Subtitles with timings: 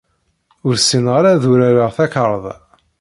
[0.67, 2.55] Ur ssineɣ ara ad urareɣ takarḍa.